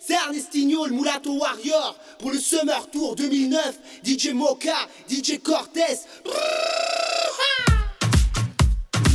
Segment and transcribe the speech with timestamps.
[0.00, 3.78] C'est Ernestinho, le Mulatto Warrior pour le Summer Tour 2009.
[4.04, 4.76] DJ Moka,
[5.08, 6.00] DJ Cortez.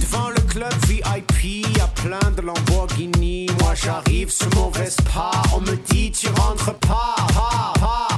[0.02, 3.48] Devant le club VIP, a plein de Lamborghini.
[3.60, 7.16] Moi j'arrive ce mauvais pas, on me dit tu rentres pas.
[7.80, 8.09] pas.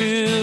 [0.00, 0.39] true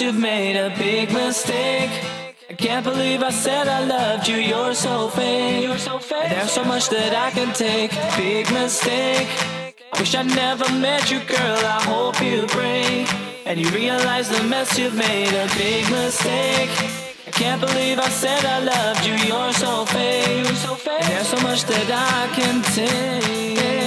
[0.00, 1.90] you've made a big mistake.
[2.50, 4.36] I can't believe I said I loved you.
[4.36, 5.64] You're so fake.
[5.64, 6.30] You're so fake.
[6.30, 7.90] There's so much that I can take.
[8.16, 9.28] Big mistake.
[9.92, 11.58] I wish I never met you, girl.
[11.76, 13.08] I hope you break
[13.46, 15.32] and you realize the mess you've made.
[15.34, 16.70] A big mistake.
[17.26, 19.14] I can't believe I said I loved you.
[19.28, 20.46] You're so fake.
[20.46, 21.02] You're so fake.
[21.02, 23.77] There's so much that I can take.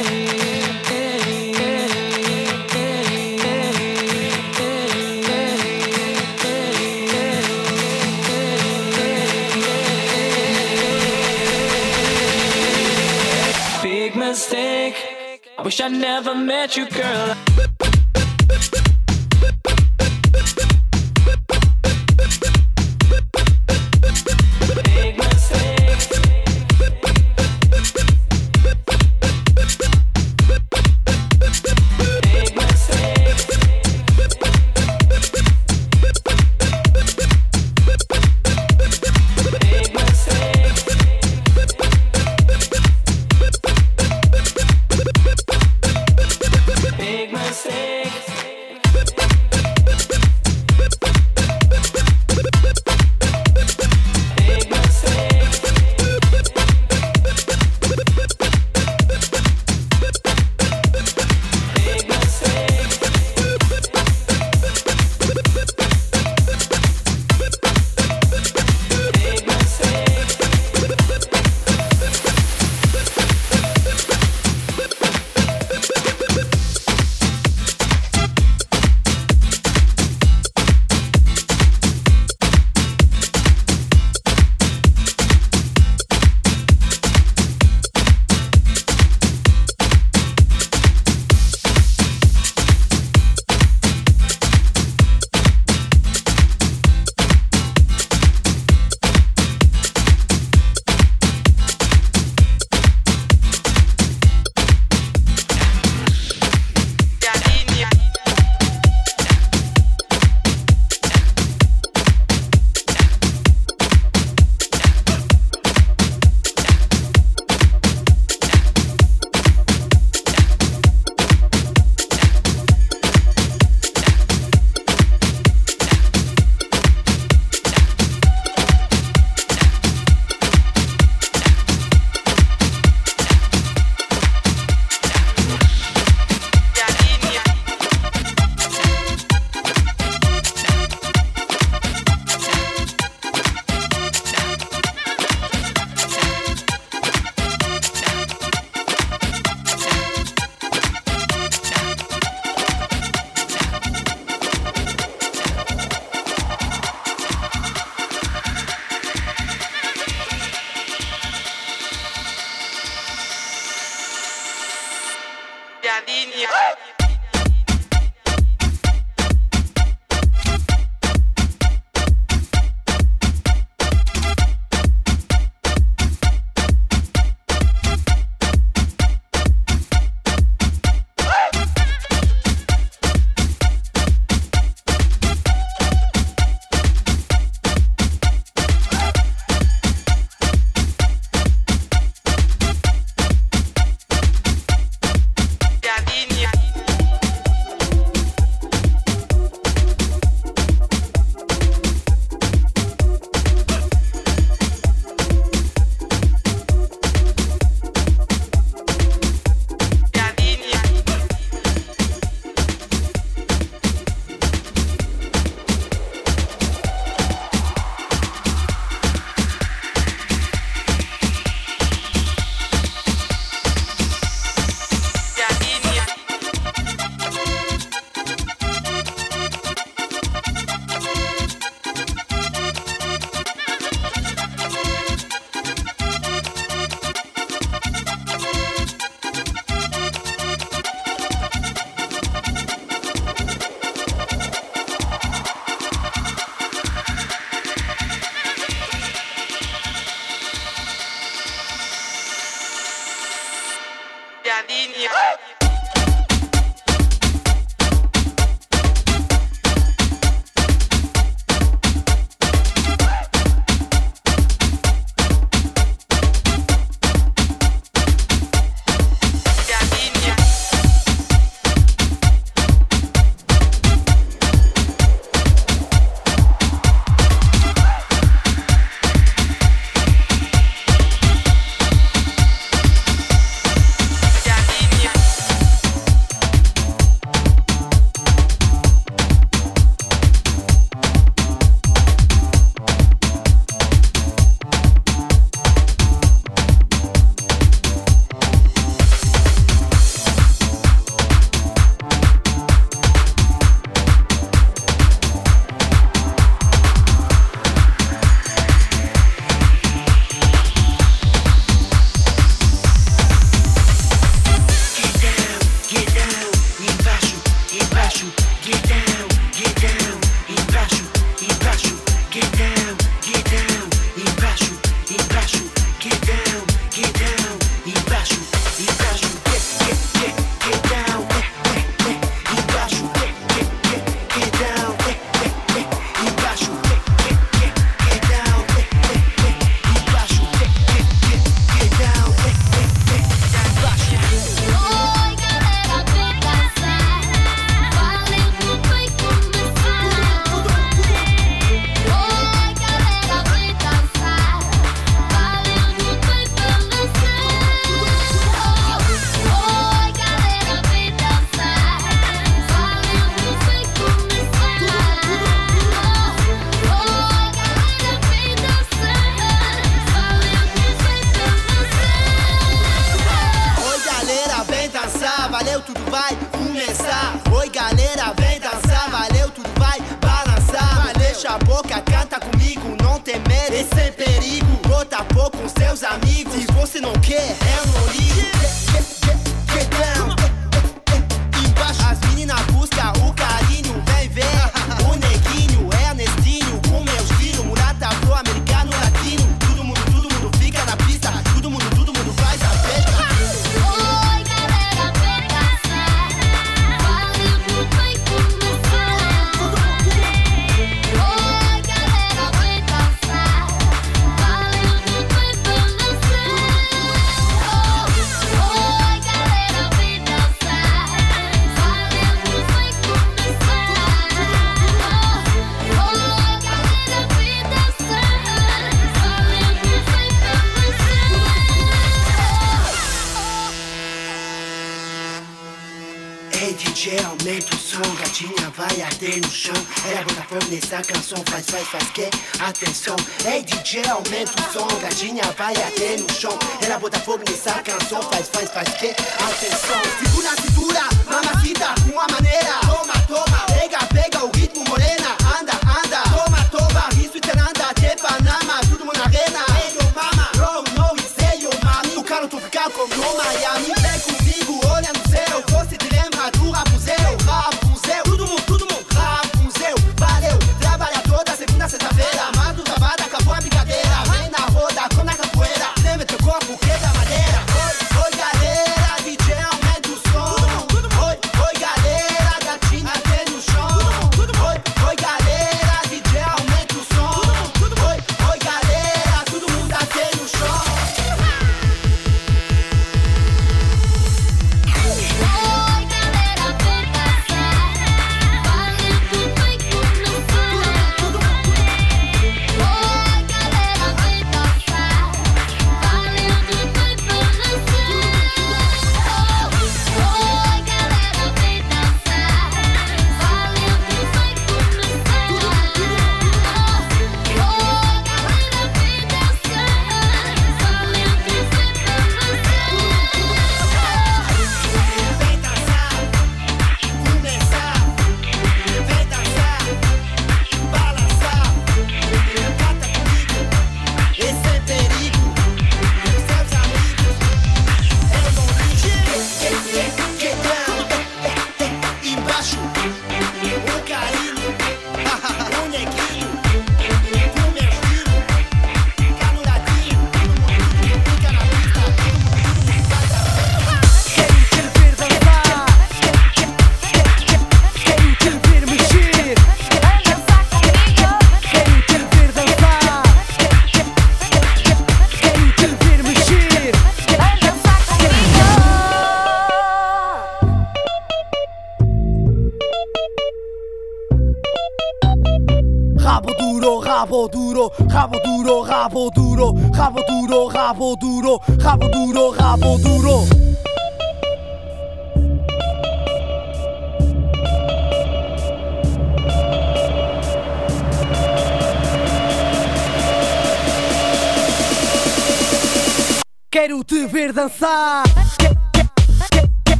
[15.71, 17.70] Wish I never met you, girl.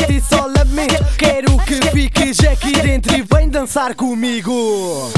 [0.00, 5.10] sete e solamente Quero que fiques aqui dentro e vem dançar comigo.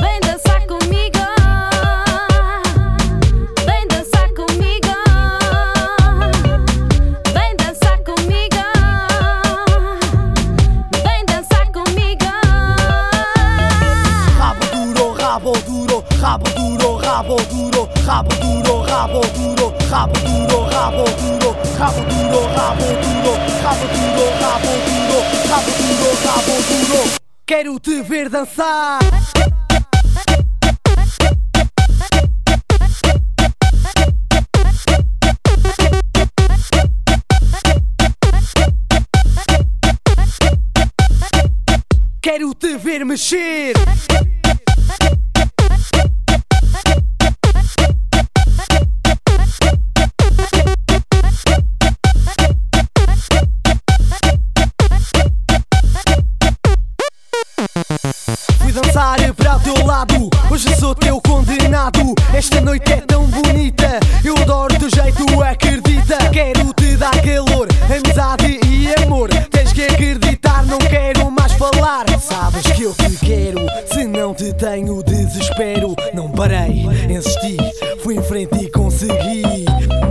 [0.00, 1.18] Vem dançar comigo.
[3.64, 4.94] Vem dançar comigo.
[7.32, 8.62] Vem dançar comigo.
[11.02, 12.24] Vem dançar comigo.
[14.38, 17.57] Rabo duro, rabo duro, rabo duro, rabo duro
[18.08, 24.72] rabo duro, rabo duro, rabo duro, rabo duro, rabo duro, rabo duro, rabo duro, rabo
[24.86, 27.10] duro, rabo duro, rabo duro.
[27.44, 28.98] Quero te ver dançar.
[42.22, 43.74] Quero te ver mexer.
[59.74, 62.14] Teu lado, hoje sou teu condenado.
[62.32, 66.16] Esta noite é tão bonita, eu adoro teu jeito, acredita.
[66.32, 69.28] Quero te dar calor, amizade e amor.
[69.50, 72.06] Tens que acreditar, não quero mais falar.
[72.18, 73.60] Sabes que eu te quero,
[73.92, 75.94] se não te tenho desespero.
[76.14, 77.58] Não parei, insisti,
[78.02, 78.77] fui em frente e.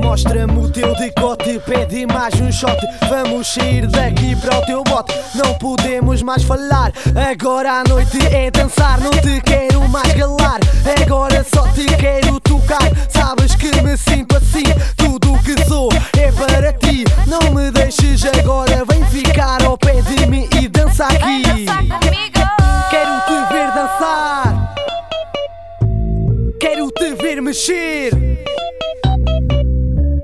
[0.08, 2.78] Mostra-me o teu decote, pede mais um shot.
[3.10, 5.14] Vamos sair daqui para o teu bote.
[5.36, 6.94] Não podemos mais falar.
[7.30, 9.02] Agora a noite é dançar.
[9.02, 10.62] Não te quero mais galar.
[11.02, 12.90] Agora só te quero tocar.
[13.10, 14.64] Sabes que me sinto assim.
[14.96, 17.04] Tudo o que sou é para ti.
[17.28, 18.86] Não me deixes agora.
[18.86, 21.44] Vem ficar ao pé de mim e dança aqui.
[22.90, 24.74] Quero te ver dançar.
[26.62, 28.47] Quero te ver mexer.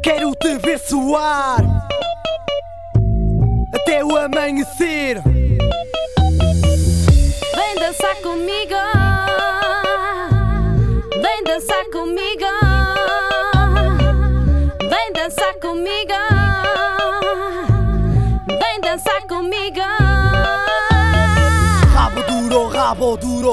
[0.04, 1.64] Quero te ver suar
[3.74, 5.22] até o amanhecer.
[7.56, 8.76] Vem dançar comigo.
[11.22, 12.63] Vem dançar comigo.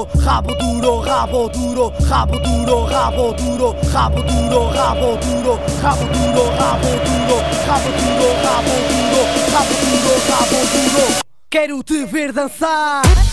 [0.05, 6.51] Duro, rabo duro, rabo duro, rabo duro, rabo duro, rabo duro, rabo duro, rabo duro,
[6.65, 11.21] rabo duro, rabo duro, rabo duro, rabo duro, rabo duro.
[11.49, 13.30] Quero te ver dançar.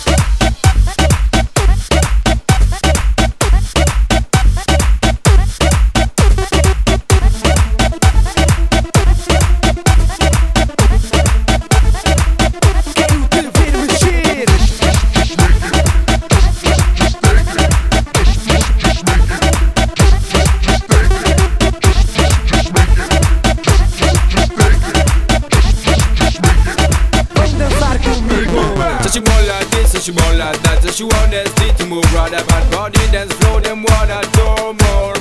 [30.99, 32.71] you Sexual city to move, rather bad.
[32.71, 35.18] Body dance flow, them wanna do more.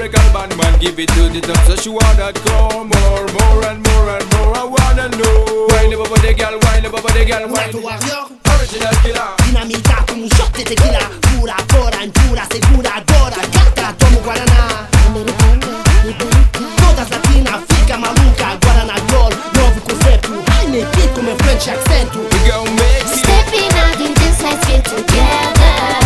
[0.00, 3.84] Lyrical band man give it to the top So she wanna go more, more and
[3.84, 4.56] more and more.
[4.56, 5.68] I wanna know.
[5.76, 9.28] Wine up about the girl, wine up about the girl, wine Tu warrior, Original killer.
[9.44, 11.04] Dinamita como un shot de tequila.
[11.28, 14.88] Pura, pura, impura, segura, agora Gata, tomo guaraná
[16.80, 20.80] Todas latinas, fica maluca Guaraná Gold, novo conceito Ai, me
[21.14, 22.20] com meu French accento.
[22.24, 25.99] We gon' make Stepping out in this, let's get together.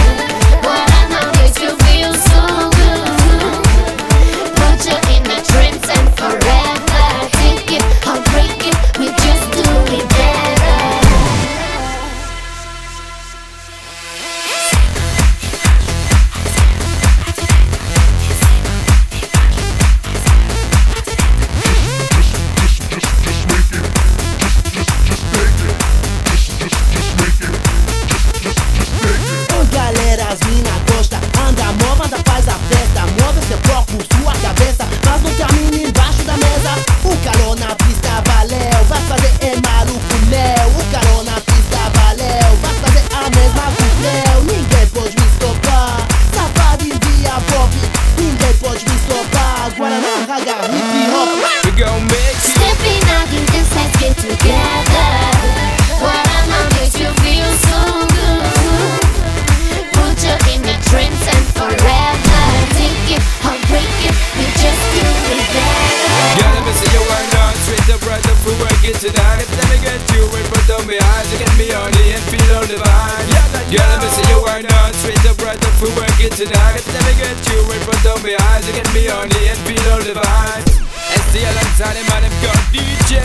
[76.24, 76.76] It tonight.
[76.76, 78.66] If let me get you in front of me eyes.
[78.66, 80.64] You get me on the and feel all the vibe
[81.12, 83.20] And stay alongside him and him got DJ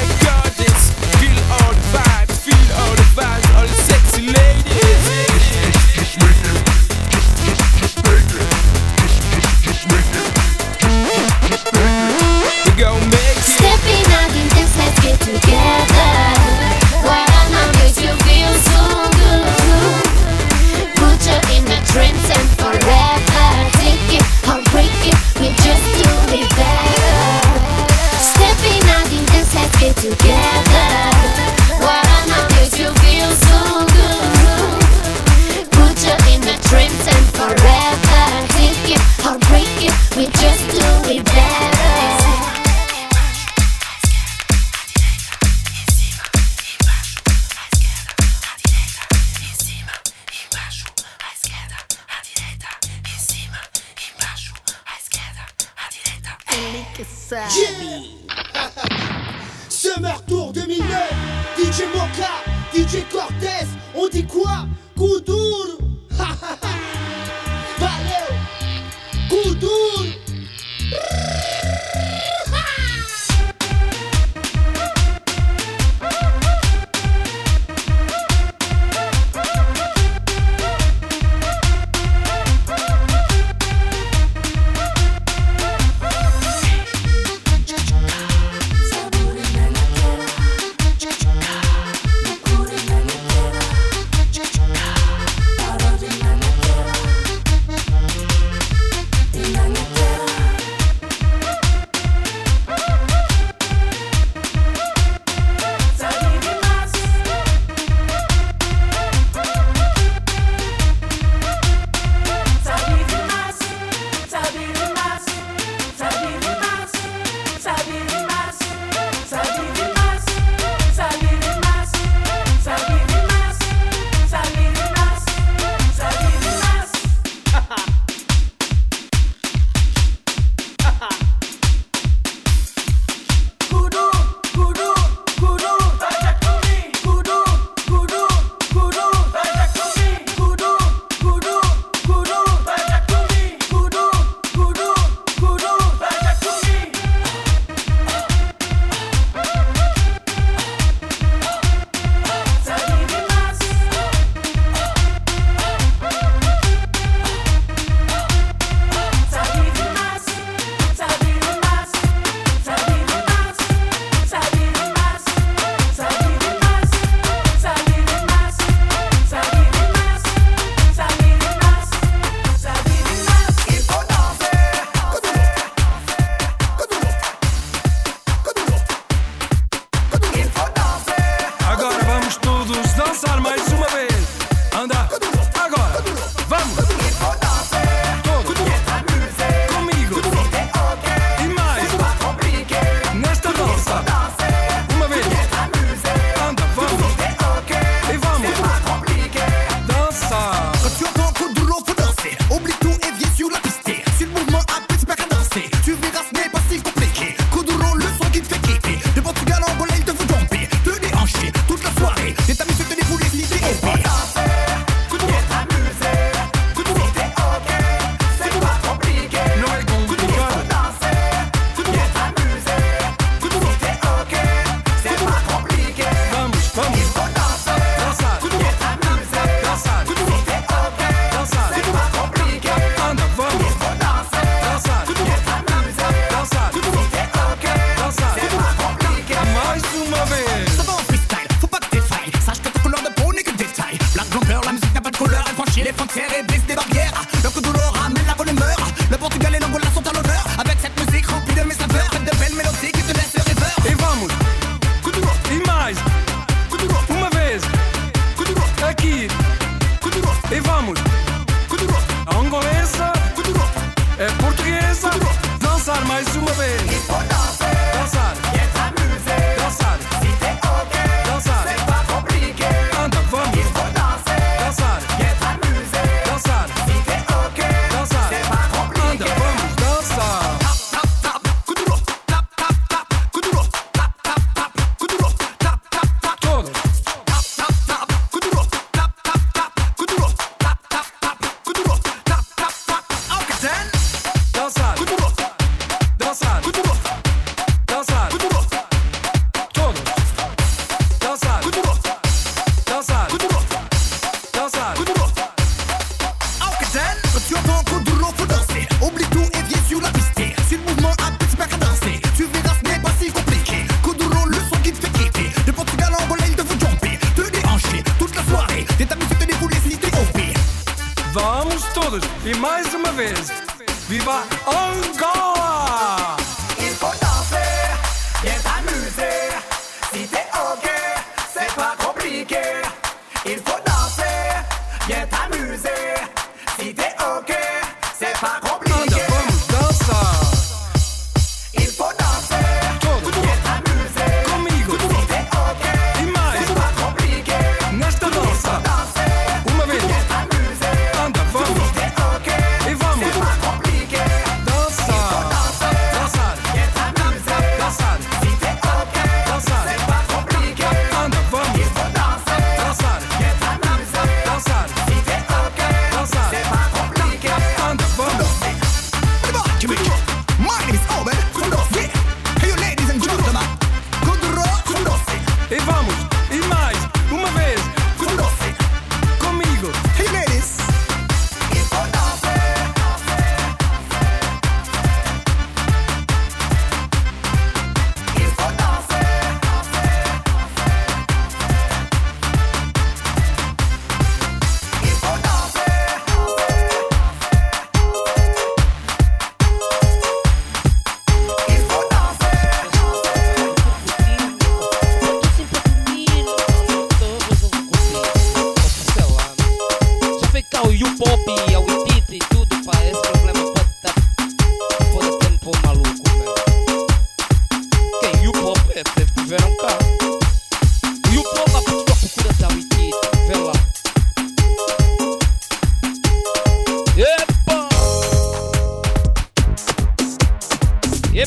[0.60, 0.92] this.
[1.20, 4.70] Feel all the vibes, feel all the vibes All the sexy ladies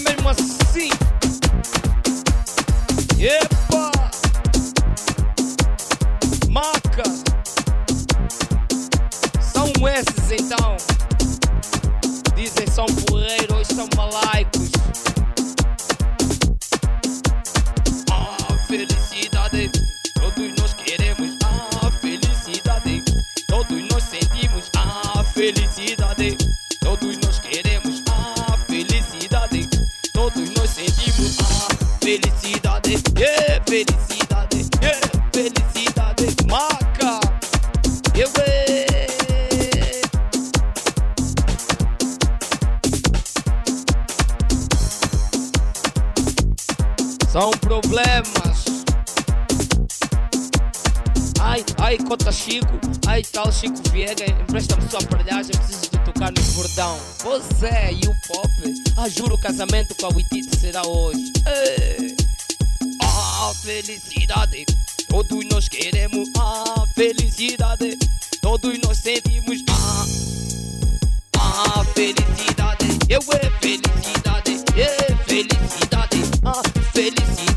[0.03, 0.91] mesmo assim.
[3.19, 3.91] Epa!
[6.49, 7.05] Maca!
[9.41, 10.77] São esses então.
[12.35, 14.72] Dizem são porreiros, são malaicos.
[33.73, 35.01] felicidade, yeah,
[35.33, 37.21] felicidade maca.
[38.15, 38.87] Eu ganhei.
[47.31, 48.67] São problemas.
[51.41, 52.67] Ai, ai, conta Chico,
[53.07, 56.99] ai tal Chico Viega, empresta-me sua aparelhagem, preciso de tocar no bordão.
[57.25, 58.49] Você e o pop,
[58.99, 61.33] ah juro o casamento com a Witty será hoje.
[61.47, 62.12] Ei
[63.53, 64.65] a felicidade.
[65.09, 67.99] Todos nós queremos a felicidade.
[68.41, 70.07] Todos nós sentimos a,
[71.39, 72.87] a felicidade.
[73.11, 77.52] Eu é felicidade, é felicidade, a felicidade.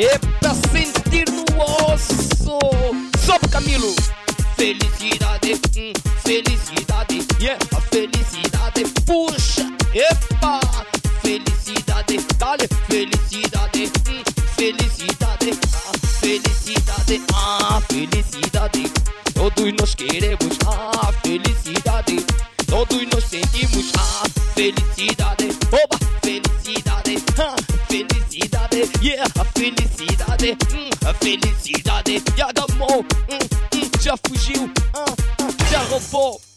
[0.00, 1.44] Epa pra sentir no
[1.92, 2.58] osso.
[3.22, 3.94] Sobe, Camilo.
[4.56, 5.92] Felicidade, hum,
[6.24, 10.60] felicidade, yeah, a felicidade, puxa, epa,
[11.20, 14.22] felicidade, dale, felicidade, hum,
[14.56, 18.92] felicidade, a felicidade, a felicidade,
[19.34, 22.24] todos nós queremos a felicidade,
[22.66, 24.24] todos nós sentimos a
[24.54, 32.22] felicidade, oba, felicidade, ha, felicidade, yeah, a felicidade, hum, a felicidade.
[32.34, 33.38] E a mão, hum,
[33.74, 34.70] hum, já fugiu,
[35.70, 36.49] já roubou.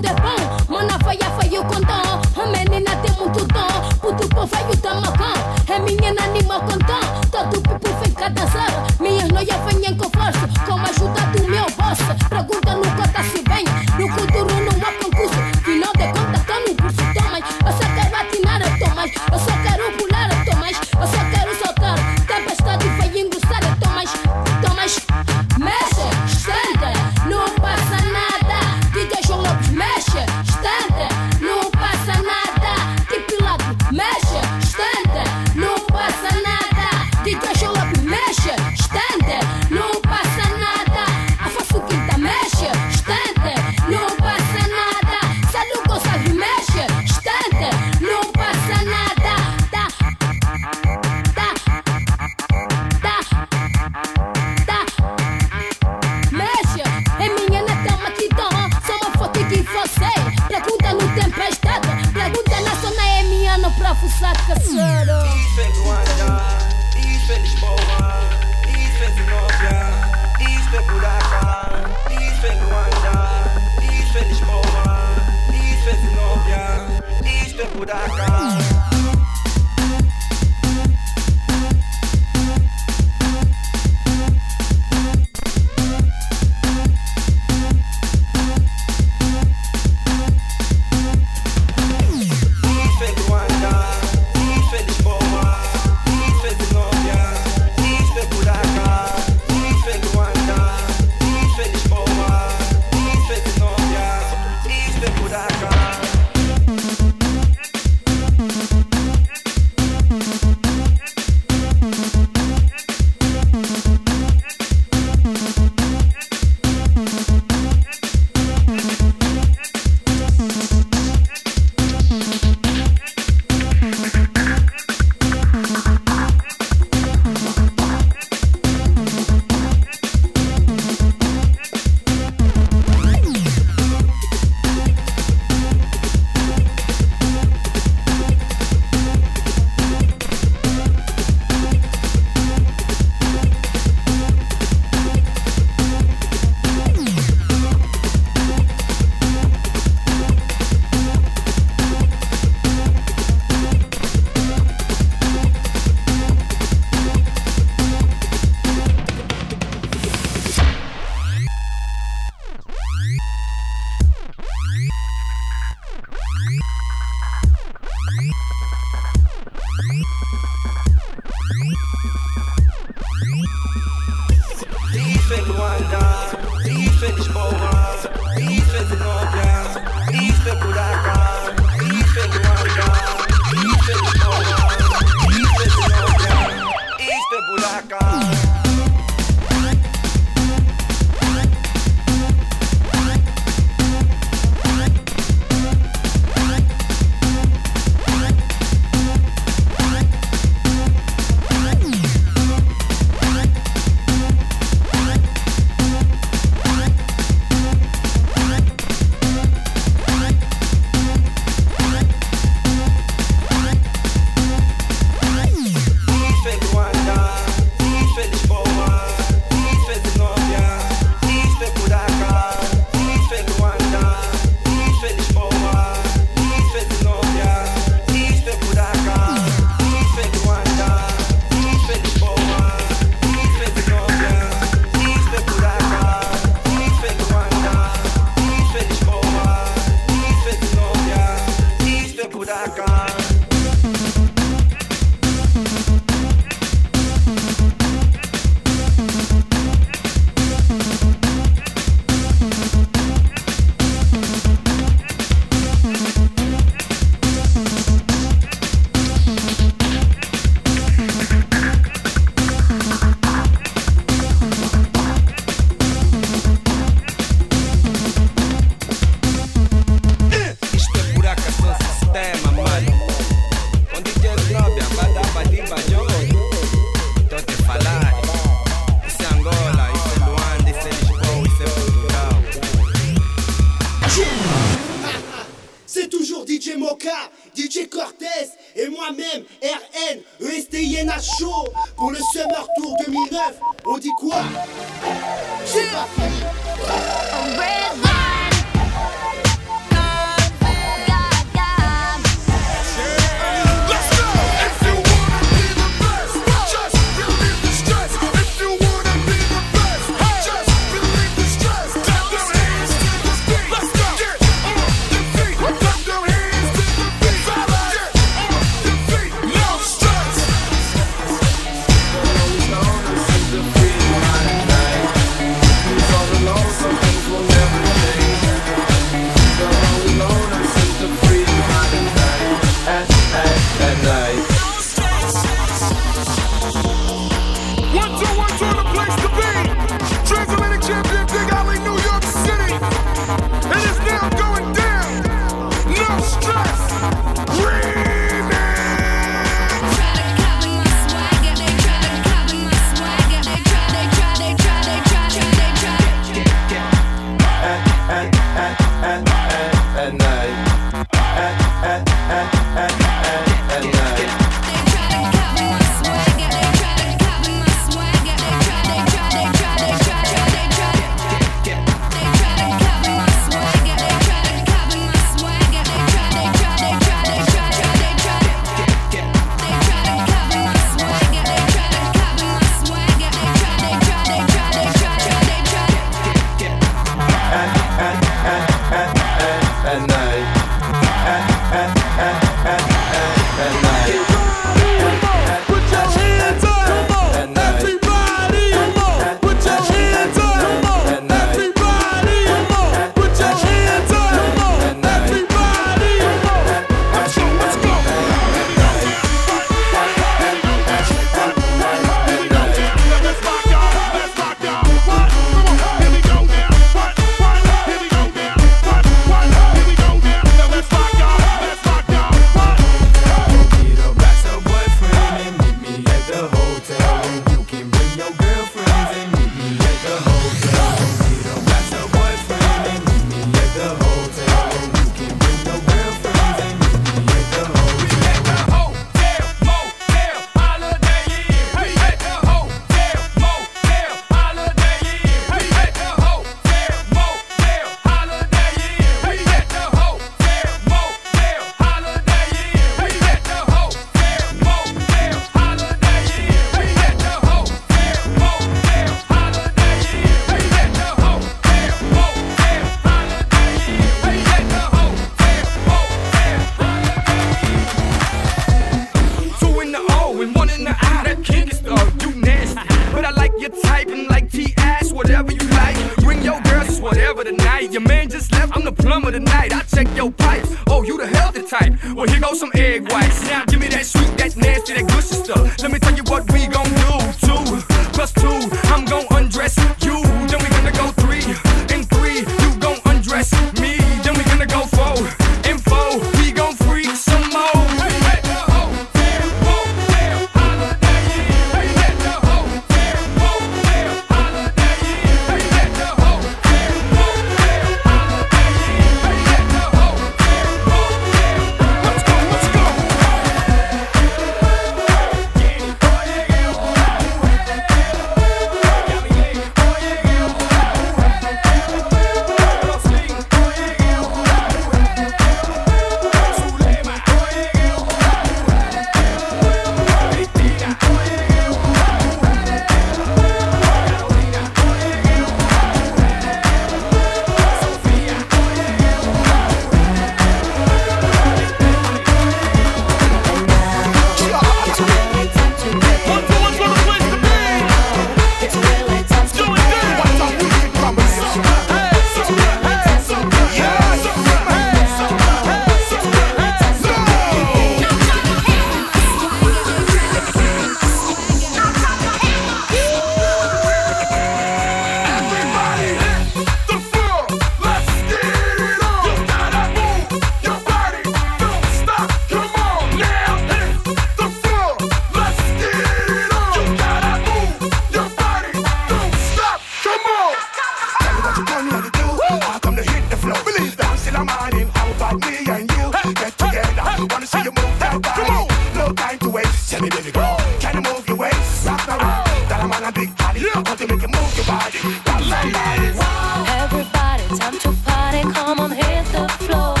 [598.05, 598.41] Party.
[598.53, 600.00] Come on, hit the floor.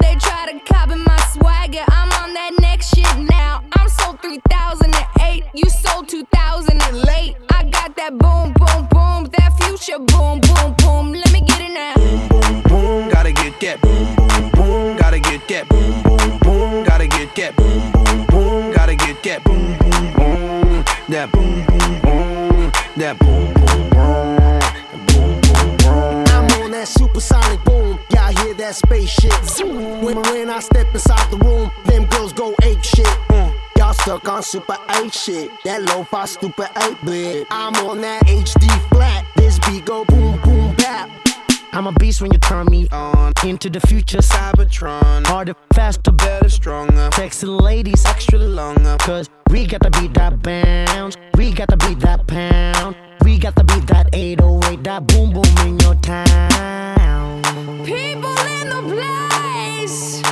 [0.00, 1.84] they try to copy my swagger.
[1.88, 3.62] I'm on that next shit now.
[3.76, 7.36] I'm sold 3008, you sold 2000 and late.
[7.50, 11.12] I got that boom, boom, boom, that future boom, boom, boom.
[11.12, 11.94] Let me get it now.
[11.94, 13.80] Boom, boom, boom, gotta get that.
[13.80, 15.68] Boom, boom, boom, gotta get that.
[15.68, 17.56] Boom, boom, boom, gotta get that.
[17.56, 19.44] Boom, boom, boom, gotta get that.
[19.44, 24.25] Boom, boom, boom, that boom, boom, boom, that boom, boom, boom
[26.86, 27.98] that supersonic boom.
[28.10, 29.64] Y'all hear that space shit?
[29.66, 33.06] When, when I step inside the room, them girls go ape shit.
[33.28, 33.54] Mm.
[33.76, 35.50] Y'all stuck on super 8 shit.
[35.64, 37.46] That low fi stupid 8 bit.
[37.50, 39.26] I'm on that HD flat.
[39.36, 41.25] This beat go boom, boom, bap.
[41.76, 43.34] I'm a beast when you turn me on.
[43.44, 45.26] Into the future, Cybertron.
[45.26, 47.10] Harder, faster, better, stronger.
[47.10, 48.96] Texting ladies, extra longer.
[49.00, 51.18] Cause we got to beat that bounce.
[51.34, 52.96] We got to beat that pound.
[53.26, 57.42] We got to beat that 808, that boom boom in your town.
[57.84, 60.22] People in the place.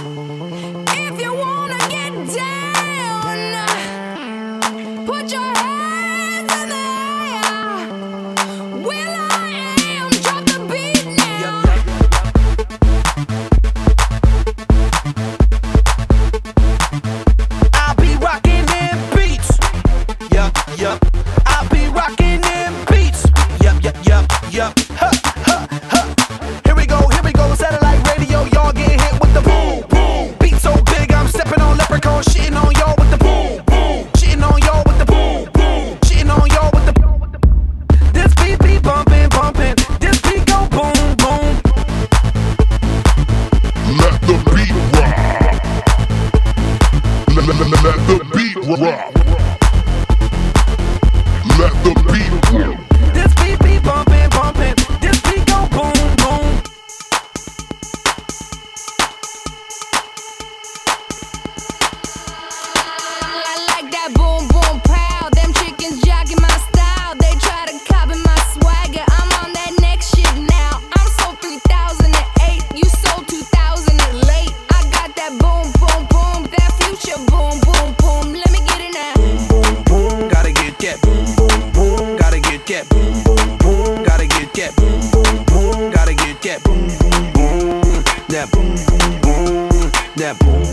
[88.45, 90.64] that boom, boom, boom, that boom.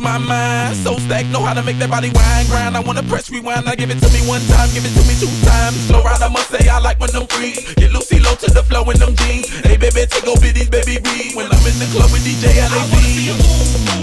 [0.00, 0.76] my mind.
[0.76, 2.76] So stack, know how to make that body wine, grind.
[2.76, 5.14] I wanna press rewind, I give it to me one time, give it to me
[5.20, 5.90] two times.
[5.90, 7.54] Lowride, I must say, I like when them free.
[7.76, 9.48] Get Lucy low to the flow in them jeans.
[9.62, 11.36] Hey, baby, take go these baby B.
[11.36, 12.72] When I'm in the club with DJ LAB.
[12.72, 13.99] I wanna see you move.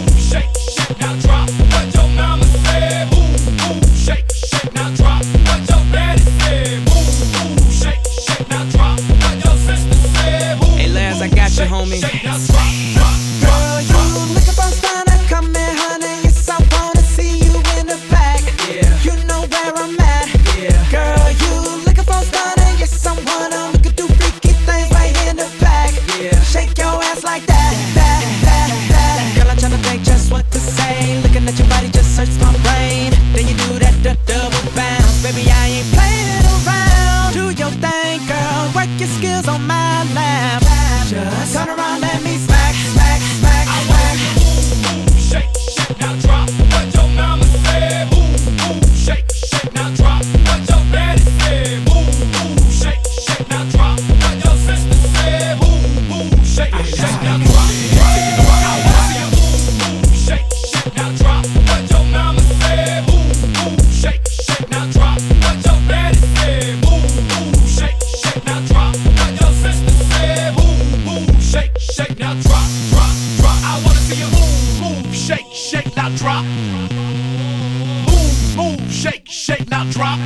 [78.98, 80.18] shake, shake, now drop.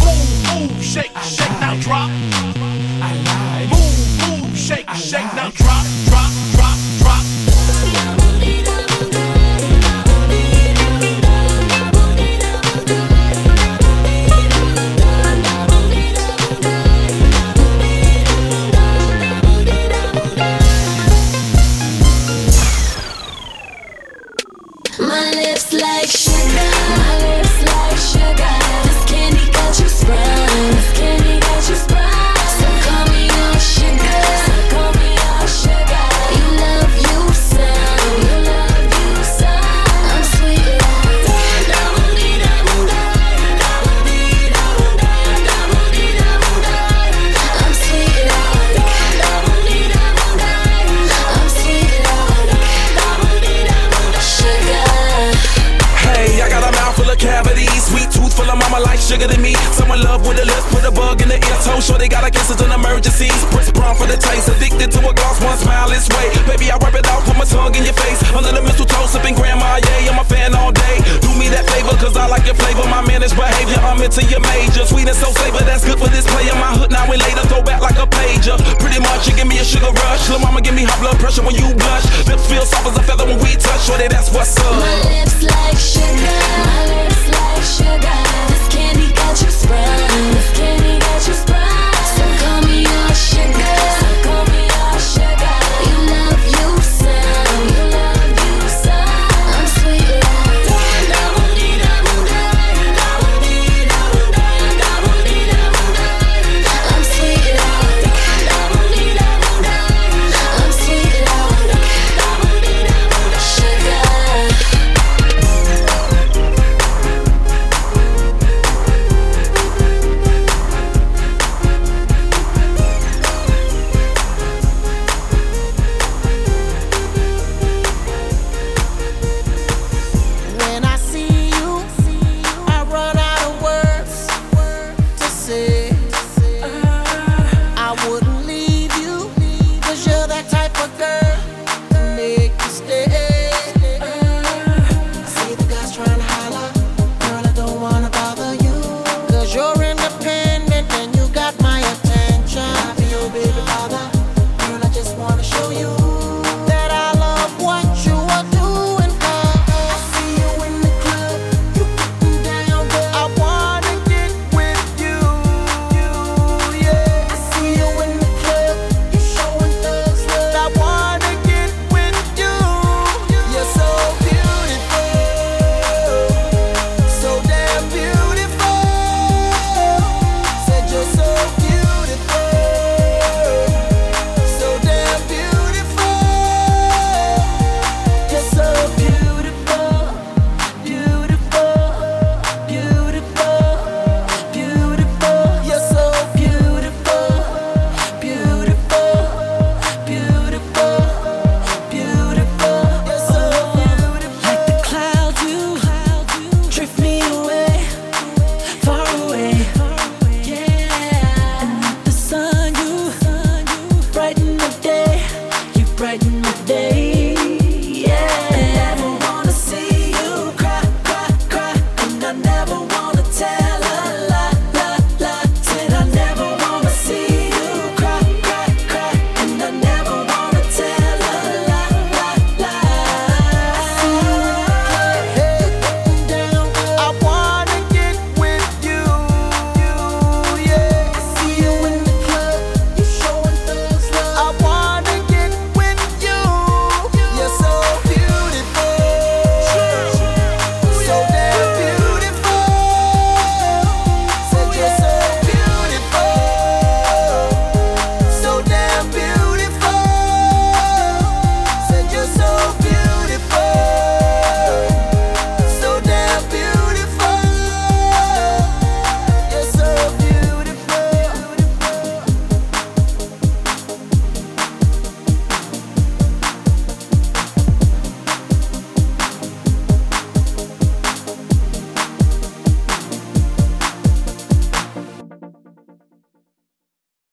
[0.00, 2.61] Move, move, shake, shake, now drop.